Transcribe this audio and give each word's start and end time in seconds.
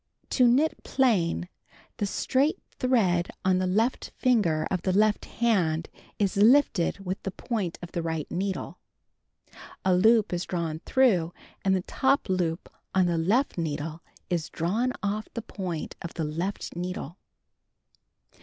To 0.31 0.47
knit 0.47 0.81
plain 0.81 1.47
the 1.97 2.07
straight 2.07 2.57
thread 2.79 3.29
on 3.45 3.59
the 3.59 3.71
second 3.71 4.11
finger 4.17 4.67
of 4.71 4.81
the 4.81 4.91
left 4.91 5.25
hand 5.25 5.89
is 6.17 6.35
lifted 6.35 7.05
with 7.05 7.21
the 7.21 7.29
point 7.29 7.77
of 7.83 7.91
the 7.91 8.01
right 8.01 8.25
needle. 8.31 8.79
Cut 9.51 9.53
2. 9.53 9.59
A 9.85 9.93
loop 9.95 10.33
is 10.33 10.45
drawn 10.45 10.79
through; 10.87 11.33
and 11.63 11.75
the 11.75 11.83
top 11.83 12.29
loop 12.29 12.67
on 12.95 13.05
the 13.05 13.19
left 13.19 13.59
needle 13.59 14.01
is 14.27 14.49
drawn 14.49 14.91
oflF 15.03 15.27
the 15.35 15.43
point 15.43 15.95
of 16.01 16.15
the 16.15 16.23
left 16.25 16.75
needle. 16.75 17.19